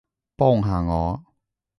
[0.35, 1.23] 幫下我